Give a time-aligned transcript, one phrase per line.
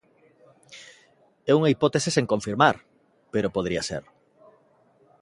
[1.49, 2.75] É unha hipótese sen confirmar,
[3.33, 4.03] pero podería ser.